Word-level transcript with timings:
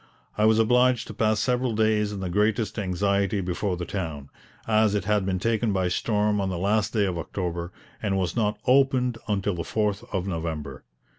I 0.35 0.45
was 0.45 0.57
obliged 0.57 1.05
to 1.05 1.13
pass 1.13 1.39
several 1.39 1.75
days 1.75 2.11
in 2.11 2.21
the 2.21 2.29
greatest 2.31 2.79
anxiety 2.79 3.39
before 3.39 3.77
the 3.77 3.85
town, 3.85 4.31
as 4.67 4.95
it 4.95 5.05
had 5.05 5.27
been 5.27 5.37
taken 5.37 5.71
by 5.71 5.89
storm 5.89 6.41
on 6.41 6.49
the 6.49 6.57
last 6.57 6.91
day 6.91 7.05
of 7.05 7.19
October 7.19 7.71
and 8.01 8.17
was 8.17 8.35
not 8.35 8.57
opened 8.65 9.19
until 9.27 9.53
the 9.53 9.61
4th 9.61 10.03
of 10.11 10.25
November. 10.25 10.83